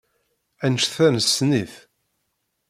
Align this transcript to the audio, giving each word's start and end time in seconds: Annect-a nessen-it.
Annect-a 0.65 1.07
nessen-it. 1.09 1.73